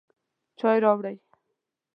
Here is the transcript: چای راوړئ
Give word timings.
چای 0.59 0.77
راوړئ 0.85 1.15